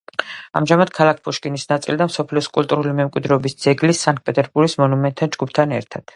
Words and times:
ამჟამად 0.59 0.91
ქალაქ 0.99 1.19
პუშკინის 1.27 1.65
ნაწილი 1.73 1.99
და 2.03 2.07
მსოფლიოს 2.11 2.49
კულტურული 2.57 2.95
მემკვიდრეობის 3.01 3.59
ძეგლი 3.67 3.97
სანქტ-პეტერბურგის 4.01 4.79
მონუმენტთა 4.83 5.31
ჯგუფთან 5.37 5.79
ერთად. 5.83 6.09